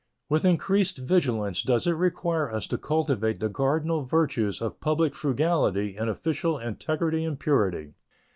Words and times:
With 0.29 0.45
increased 0.45 0.97
vigilance 0.97 1.61
does 1.61 1.85
it 1.85 1.91
require 1.93 2.49
us 2.51 2.65
to 2.65 2.79
cultivate 2.79 3.39
the 3.39 3.51
cardinal 3.51 4.01
virtues 4.03 4.59
of 4.59 4.81
public 4.81 5.13
frugality 5.13 5.95
and 5.95 6.09
official 6.09 6.57
integrity 6.57 7.23
and 7.23 7.39
purity. 7.39 7.93